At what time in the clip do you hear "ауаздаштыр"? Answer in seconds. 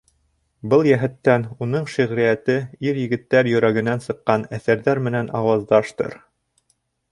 5.43-6.19